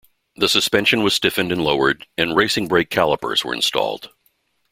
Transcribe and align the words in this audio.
The 0.35 0.49
suspension 0.49 1.03
was 1.03 1.13
stiffened 1.13 1.51
and 1.51 1.63
lowered, 1.63 2.07
and 2.17 2.35
racing 2.35 2.67
brake 2.67 2.89
calipers 2.89 3.45
were 3.45 3.53
installed. 3.53 4.09